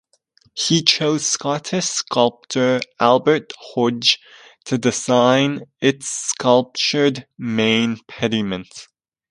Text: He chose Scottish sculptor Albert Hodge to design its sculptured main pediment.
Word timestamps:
He 0.55 0.81
chose 0.81 1.27
Scottish 1.27 1.85
sculptor 1.85 2.81
Albert 2.99 3.53
Hodge 3.59 4.17
to 4.65 4.79
design 4.79 5.61
its 5.79 6.07
sculptured 6.09 7.27
main 7.37 7.99
pediment. 8.07 8.87